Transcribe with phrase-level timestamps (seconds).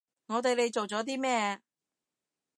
[0.25, 1.61] 我對你做咗啲咩？